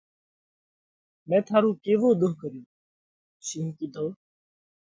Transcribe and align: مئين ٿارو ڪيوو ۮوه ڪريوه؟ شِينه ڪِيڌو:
مئين 1.27 1.41
ٿارو 1.47 1.69
ڪيوو 1.83 2.09
ۮوه 2.19 2.31
ڪريوه؟ 2.39 2.69
شِينه 3.45 3.71
ڪِيڌو: 3.77 4.05